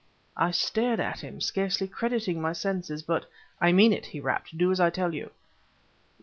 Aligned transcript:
I 0.35 0.49
stared 0.49 0.99
at 0.99 1.19
him, 1.19 1.39
scarce 1.41 1.79
crediting 1.91 2.41
my 2.41 2.53
senses; 2.53 3.03
but 3.03 3.29
"I 3.61 3.71
mean 3.71 3.93
it!" 3.93 4.07
he 4.07 4.19
rapped. 4.19 4.57
"Do 4.57 4.71
as 4.71 4.79
I 4.79 4.89
tell 4.89 5.13
you." 5.13 5.29